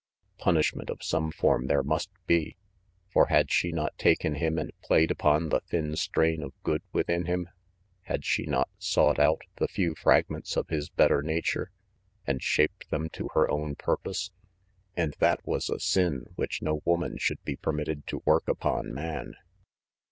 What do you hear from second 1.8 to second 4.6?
must be. For had she not taken him